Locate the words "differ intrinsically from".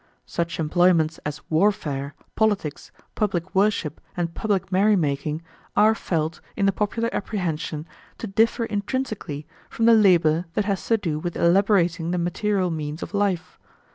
8.25-9.85